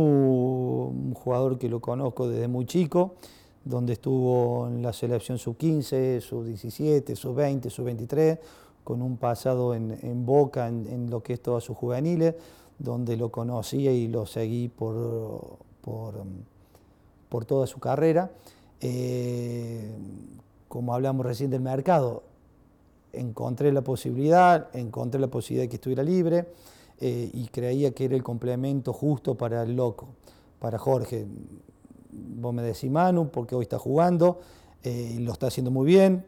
[0.89, 3.17] un jugador que lo conozco desde muy chico,
[3.65, 8.39] donde estuvo en la selección sub-15, sub-17, sub-20, sub-23,
[8.83, 12.35] con un pasado en, Boca, en, lo que es todas sus juveniles,
[12.79, 18.31] donde lo conocía y lo seguí por, por, toda su carrera.
[18.81, 19.91] Eh,
[20.69, 22.23] como hablamos recién del mercado,
[23.19, 26.47] encontré la posibilidad, encontré la posibilidad de que estuviera libre
[27.01, 30.09] eh, y creía que era el complemento justo para el loco,
[30.59, 31.27] para Jorge.
[32.11, 34.41] Vos me decís Manu, porque hoy está jugando
[34.89, 36.25] eh, lo está haciendo muy bien,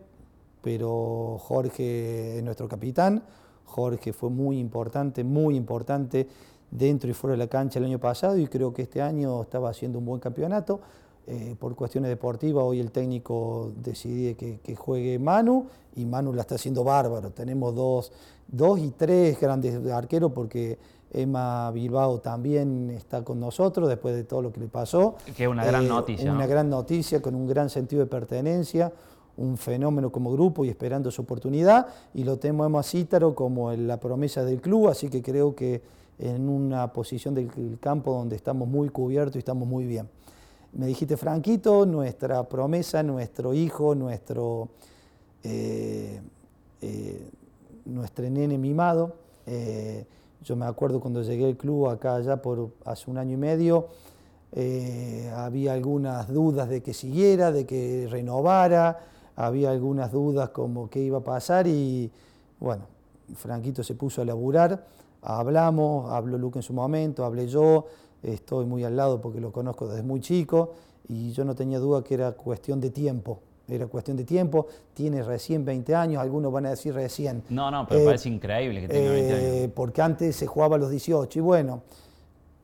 [0.62, 3.22] pero Jorge es nuestro capitán.
[3.64, 6.26] Jorge fue muy importante, muy importante
[6.68, 9.70] dentro y fuera de la cancha el año pasado y creo que este año estaba
[9.70, 10.80] haciendo un buen campeonato.
[11.30, 16.54] Eh, por cuestiones deportivas, hoy el técnico decide que, juegue Manu y Manu la está
[16.54, 17.32] haciendo bárbaro.
[17.32, 18.12] Tenemos dos,
[18.46, 20.78] dos y tres grandes arqueros porque
[21.12, 25.16] Emma Bilbao también está con nosotros después de todo lo que le pasó.
[25.36, 26.32] Que es una gran eh, noticia.
[26.32, 28.90] Una gran noticia con un gran sentido de pertenencia,
[29.36, 31.88] un fenómeno como grupo y esperando su oportunidad.
[32.14, 35.82] Y lo tenemos a Cítaro como la promesa del club, así que creo que
[36.18, 40.08] en una posición del campo donde estamos muy cubiertos y estamos muy bien.
[40.72, 44.68] Me dijiste, Franquito, nuestra promesa, nuestro hijo, nuestro,
[45.42, 46.20] eh,
[46.82, 47.30] eh,
[47.86, 49.14] nuestro nene mimado.
[49.46, 50.04] Eh,
[50.44, 53.88] yo me acuerdo cuando llegué al club acá ya por hace un año y medio,
[55.34, 58.98] había algunas dudas de que siguiera, de que renovara,
[59.36, 62.10] había algunas dudas como qué iba a pasar y
[62.60, 62.84] bueno,
[63.34, 64.86] Franquito se puso a laburar,
[65.22, 67.86] hablamos, habló Luke en su momento, hablé yo,
[68.22, 70.74] estoy muy al lado porque lo conozco desde muy chico
[71.08, 73.40] y yo no tenía duda que era cuestión de tiempo.
[73.68, 77.42] Era cuestión de tiempo, tiene recién 20 años, algunos van a decir recién.
[77.50, 79.44] No, no, pero parece increíble que tenga 20 años.
[79.44, 81.82] Eh, porque antes se jugaba a los 18 y bueno,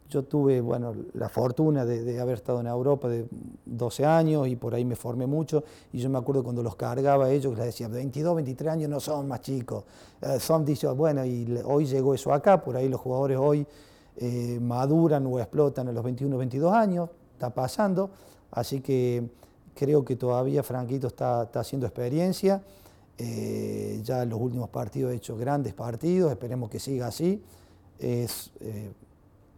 [0.09, 3.27] yo tuve bueno, la fortuna de, haber estado en Europa de
[3.67, 5.63] 12 años y por ahí me formé mucho.
[5.93, 9.01] Y yo me acuerdo cuando los cargaba a ellos, les decía, 22, 23 años no
[9.01, 9.85] son más chicos,
[10.23, 10.95] eh, son 18.
[10.95, 13.67] Bueno, y hoy llegó eso acá, por ahí los jugadores hoy
[14.17, 18.11] eh, maduran o explotan a los 21 22 años, está pasando,
[18.53, 19.29] así que
[19.75, 22.63] creo que todavía Franquito está, haciendo experiencia,
[23.19, 27.43] eh, ya en los últimos partidos ha hecho grandes partidos, esperemos que siga así,
[27.99, 28.93] es eh,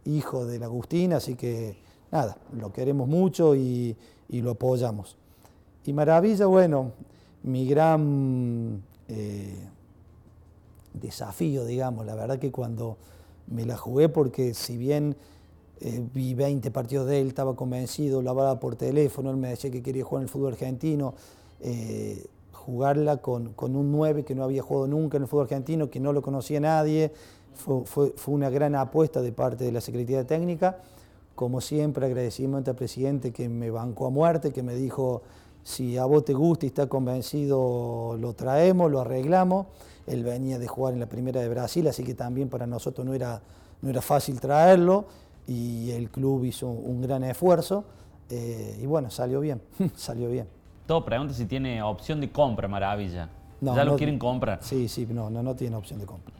[0.05, 1.77] hijo de la Agustina, así que
[2.11, 3.95] nada, lo queremos mucho y,
[4.27, 5.17] y lo apoyamos.
[5.85, 6.93] Y Maravilla, bueno,
[7.43, 8.81] mi gran
[10.93, 12.97] desafío, digamos, la verdad que cuando
[13.47, 15.15] me la jugué porque si bien
[15.79, 19.69] eh, vi 20 partidos de él, estaba convencido, lo hablaba por teléfono, él me decía
[19.71, 21.13] que quería jugar en el fútbol argentino,
[21.61, 25.99] eh, jugarla con, un 9 que no había jugado nunca en el fútbol argentino, que
[25.99, 27.11] no lo conocía nadie,
[27.55, 30.79] fue, una gran apuesta de parte de la Secretaría Técnica.
[31.35, 35.21] Como siempre, agradecimiento al presidente que me bancó a muerte, que me dijo,
[35.67, 39.67] si a vos te gusta y estás convencido, lo traemos, lo arreglamos.
[40.05, 43.13] Él venía de jugar en la primera de Brasil, así que también para nosotros no
[43.13, 43.41] era,
[43.81, 45.07] no era fácil traerlo
[45.45, 47.83] y el club hizo un gran esfuerzo
[48.29, 49.61] eh, y bueno, salió bien,
[49.97, 50.47] salió bien.
[50.85, 53.29] Todo pregunta si tiene opción de compra, Maravilla.
[53.59, 54.59] ¿Ya lo quieren comprar?
[54.61, 56.33] Sí, sí, no, no, no tiene opción de compra.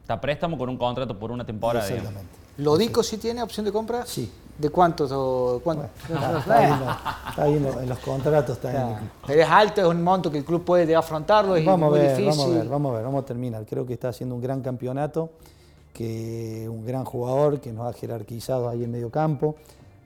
[0.00, 1.86] Está préstamo con un contrato por una temporada.
[1.86, 2.32] Exactamente.
[2.56, 4.06] ¿Lo ¿Lodico sí tiene opción de compra?
[4.06, 4.32] Sí.
[4.60, 5.10] ¿De cuántos?
[5.12, 5.62] O,
[6.38, 8.56] está, ahí, en los contratos.
[8.56, 11.98] Está Pero es alto, es un monto que el club puede afrontarlo, es vamos muy
[11.98, 12.38] a ver, difícil.
[12.38, 13.64] Vamos a ver, vamos a ver, vamos a terminar.
[13.64, 15.30] Creo que está haciendo un gran campeonato,
[15.94, 19.54] que un gran jugador que nos ha jerarquizado ahí en medio campo.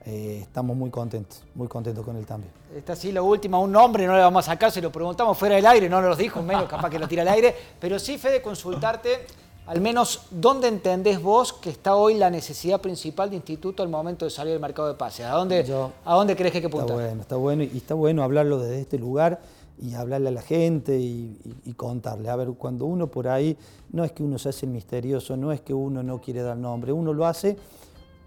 [0.05, 2.49] Eh, estamos muy contentos, muy contentos con el cambio.
[2.73, 5.55] Está así lo último, un nombre no le vamos a sacar, se lo preguntamos fuera
[5.55, 8.19] del aire, no nos lo dijo, menos capaz que lo tira al aire, pero sí,
[8.19, 9.25] Fede, consultarte
[9.67, 14.25] al menos, ¿dónde entendés vos que está hoy la necesidad principal de instituto al momento
[14.25, 15.25] de salir del mercado de pases?
[15.25, 15.65] ¿A dónde,
[16.05, 16.89] ¿a dónde crees que hay que apuntar?
[16.89, 19.41] Está bueno, está bueno, y está bueno hablarlo desde este lugar
[19.81, 22.29] y hablarle a la gente y, contarle.
[22.29, 23.57] A ver, cuando uno por ahí,
[23.91, 26.91] no es que uno se hace misterioso, no es que uno no quiere dar nombre,
[26.91, 27.57] uno lo hace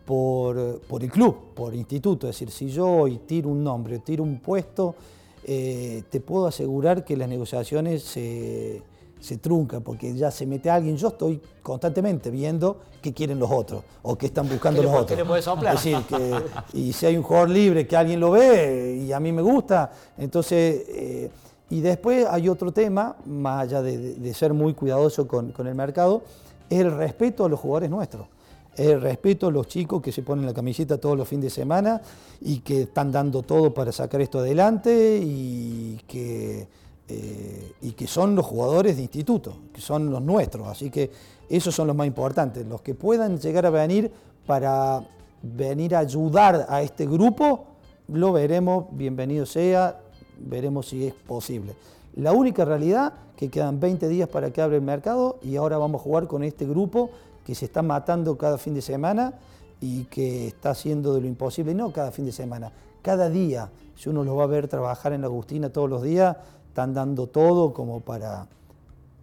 [0.05, 2.29] por, el club, por instituto.
[2.29, 4.97] Es decir, si yo hoy tiro un nombre, tiro un puesto,
[5.45, 8.83] eh, te puedo asegurar que las negociaciones se
[9.21, 10.97] se trunca porque ya se mete alguien.
[10.97, 15.19] Yo estoy constantemente viendo qué quieren los otros o qué están buscando los otros.
[15.19, 16.43] Es decir, que,
[16.73, 19.91] y si hay un jugador libre que alguien lo ve y a mí me gusta,
[20.17, 20.85] entonces.
[20.89, 21.31] Eh,
[21.71, 26.23] y después hay otro tema, más allá de, ser muy cuidadoso con, el mercado,
[26.71, 28.27] es el respeto a los jugadores nuestros.
[28.75, 31.51] Es el respeto a los chicos que se ponen la camiseta todos los fines de
[31.51, 32.01] semana
[32.41, 36.69] y que están dando todo para sacar esto adelante y que
[37.09, 40.69] eh, y que son los jugadores de instituto, que son los nuestros.
[40.69, 41.11] Así que
[41.49, 42.67] Esos son los más importantes.
[42.67, 44.13] Los que puedan llegar a venir
[44.47, 45.09] para
[45.43, 47.65] venir a ayudar a este grupo,
[48.09, 50.01] lo veremos, bienvenido sea,
[50.39, 51.75] veremos si es posible.
[52.17, 56.01] La única realidad que quedan 20 días para que abra el mercado y ahora vamos
[56.01, 57.11] a jugar con este grupo
[57.47, 59.35] que se está matando cada fin de semana
[59.81, 63.71] y que está haciendo de lo imposible, no cada fin de semana, cada día.
[63.95, 66.37] Si uno lo va a ver trabajar en la Agustina todos los días,
[66.79, 68.47] están dando todo como para,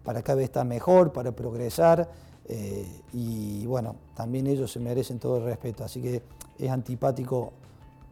[0.04, 2.06] para cada vez estar mejor, para progresar.
[2.44, 5.82] Eh, y bueno, también ellos se merecen todo el respeto.
[5.82, 6.22] Así que
[6.58, 7.54] es antipático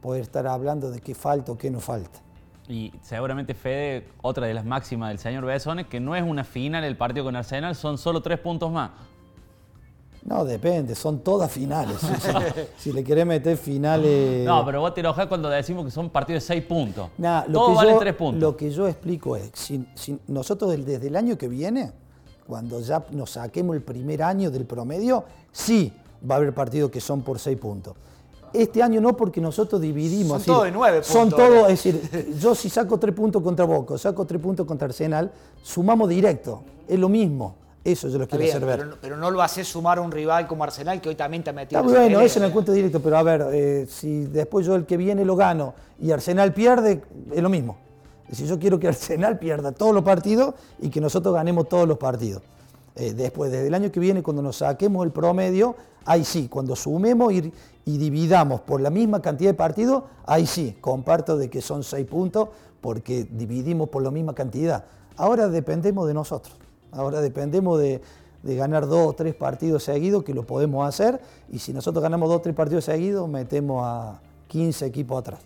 [0.01, 2.21] poder estar hablando de qué falta o qué no falta.
[2.69, 6.83] Y seguramente Fede, otra de las máximas del señor Besone, que no es una final
[6.83, 8.93] el partido con Arsenal, son solo tres puntos más.
[10.25, 11.99] No, depende, son todas finales.
[12.79, 14.45] si, le querés meter finales.
[14.47, 17.11] No, pero vos te enojás cuando decimos que son partidos de seis puntos.
[17.19, 18.41] Nah, lo Todo vale tres puntos.
[18.41, 19.87] Lo que yo explico es: si,
[20.29, 21.93] nosotros desde el año que viene,
[22.47, 25.93] cuando ya nos saquemos el primer año del promedio, sí
[26.29, 27.95] va a haber partidos que son por seis puntos.
[28.55, 30.43] Este año no, porque nosotros dividimos.
[30.43, 31.13] Son todos de nueve puntos.
[31.13, 34.87] Son todos, es decir, yo si saco tres puntos contra Boca, saco tres puntos contra
[34.87, 35.31] Arsenal,
[35.63, 36.63] sumamos directo.
[36.89, 37.64] Es lo mismo.
[37.85, 38.97] Eso yo lo quiero hacer ver.
[39.01, 41.53] Pero, no lo haces sumar a un rival como Arsenal que hoy también te ha
[41.53, 41.83] metido.
[41.83, 44.87] Está bueno, eso en el cuento directo, pero a ver, eh, si después yo el
[44.87, 47.77] que viene lo gano y Arsenal pierde, es lo mismo.
[48.27, 51.99] Decir, yo quiero que Arsenal pierda todos los partidos y que nosotros ganemos todos los
[51.99, 52.43] partidos.
[52.97, 55.77] Eh, después, desde el año que viene, cuando nos saquemos el promedio,
[56.07, 57.53] ahí sí, cuando sumemos y,
[57.85, 62.07] y, dividamos por la misma cantidad de partidos, ahí sí, comparto de que son seis
[62.07, 62.49] puntos
[62.81, 64.85] porque dividimos por la misma cantidad.
[65.17, 66.57] Ahora dependemos de nosotros,
[66.95, 68.01] ahora dependemos de,
[68.43, 71.21] ganar dos o tres partidos seguidos, que lo podemos hacer,
[71.51, 75.41] y si nosotros ganamos dos o tres partidos seguidos, metemos a 15 equipos atrás.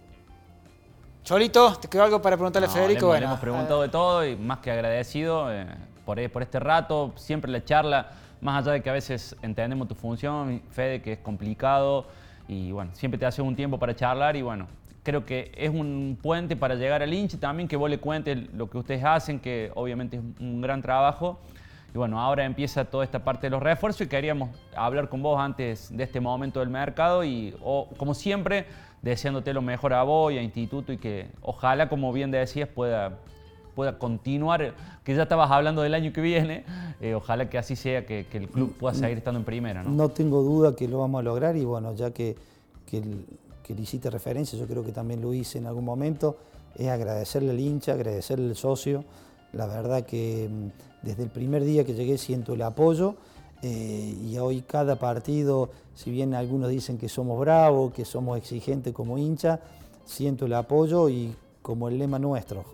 [1.23, 3.13] Cholito, ¿te quedó algo para preguntarle a Federico?
[3.15, 5.53] Le, hemos preguntado de todo y más que agradecido.
[5.53, 5.67] Eh,
[6.05, 8.09] por, este rato, siempre la charla,
[8.41, 12.07] más allá de que a veces entendemos tu función, Fede, que es complicado,
[12.49, 14.69] y bueno, siempre te hace un tiempo para charlar y bueno,
[15.09, 18.69] creo que es un puente para llegar al hincha también que vos le cuentes lo
[18.69, 21.39] que ustedes hacen, que obviamente es un gran trabajo.
[21.95, 25.41] Y bueno, ahora empieza toda esta parte de los refuerzos y queríamos hablar con vos
[25.41, 27.55] antes de este momento del mercado y
[27.97, 28.67] como siempre,
[29.01, 33.17] deseándote lo mejor a vos y a Instituto y que ojalá, como bien decías, pueda
[33.75, 36.65] pueda continuar, que ya estabas hablando del año que viene,
[37.01, 39.85] eh, ojalá que así sea, que, el club pueda seguir estando en primera.
[39.85, 39.91] ¿no?
[39.91, 42.35] no tengo duda que lo vamos a lograr y bueno, ya que,
[42.87, 43.01] que,
[43.75, 46.37] le hiciste referencia, yo creo que también lo hice en algún momento,
[46.75, 49.05] es agradecerle al hincha, agradecerle al socio,
[49.53, 53.15] la verdad que mm, desde el primer día que llegué siento el apoyo.
[53.63, 58.93] Eh, y hoy cada partido, si bien algunos dicen que somos bravos, que somos exigentes
[58.93, 59.61] como hincha,
[60.05, 62.65] siento el apoyo y como el lema nuestro,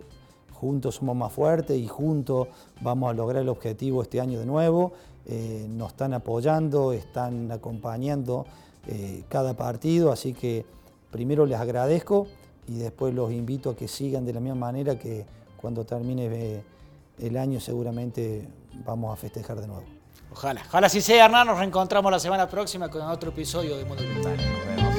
[0.53, 2.49] juntos somos más fuertes y juntos
[2.81, 4.93] vamos a lograr el objetivo este año de nuevo.
[5.25, 8.45] Eh, nos están apoyando, están acompañando
[8.87, 10.65] eh, cada partido, así que
[11.15, 12.27] primero les agradezco
[12.67, 16.61] y después los invito a que sigan de la misma manera que cuando termine eh,
[17.19, 18.45] el año seguramente
[18.85, 19.85] vamos a festejar de nuevo.
[20.29, 21.47] Ojalá, ojalá así sea, Hernán.
[21.47, 24.35] Nos reencontramos la semana próxima con otro episodio de Mundo Brutal.
[24.35, 24.95] Nos vemos.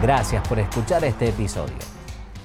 [0.00, 1.99] Gracias por escuchar este episodio.